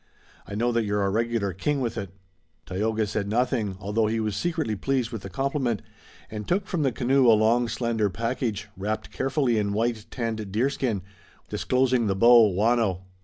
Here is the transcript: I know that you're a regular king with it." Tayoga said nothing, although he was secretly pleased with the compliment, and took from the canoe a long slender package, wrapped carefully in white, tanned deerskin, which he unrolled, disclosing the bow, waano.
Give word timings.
I 0.47 0.55
know 0.55 0.71
that 0.71 0.83
you're 0.83 1.03
a 1.05 1.11
regular 1.11 1.53
king 1.53 1.79
with 1.79 1.95
it." 1.95 2.09
Tayoga 2.65 3.05
said 3.05 3.27
nothing, 3.27 3.77
although 3.79 4.07
he 4.07 4.19
was 4.19 4.35
secretly 4.35 4.75
pleased 4.75 5.11
with 5.11 5.21
the 5.21 5.29
compliment, 5.29 5.83
and 6.31 6.47
took 6.47 6.65
from 6.65 6.81
the 6.81 6.91
canoe 6.91 7.27
a 7.27 7.37
long 7.37 7.67
slender 7.67 8.09
package, 8.09 8.67
wrapped 8.75 9.11
carefully 9.11 9.59
in 9.59 9.73
white, 9.73 10.07
tanned 10.09 10.51
deerskin, 10.51 11.03
which 11.03 11.05
he 11.05 11.13
unrolled, 11.25 11.49
disclosing 11.49 12.07
the 12.07 12.15
bow, 12.15 12.49
waano. 12.51 13.01